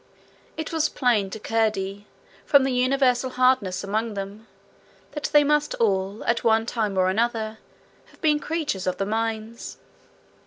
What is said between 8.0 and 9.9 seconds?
have been creatures of the mines.